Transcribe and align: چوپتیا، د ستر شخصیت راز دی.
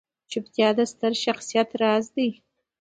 چوپتیا، 0.31 0.69
د 0.77 0.79
ستر 0.91 1.13
شخصیت 1.23 1.69
راز 1.81 2.05
دی. 2.15 2.29